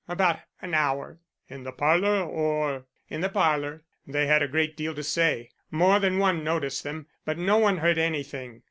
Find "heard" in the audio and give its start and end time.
7.77-7.99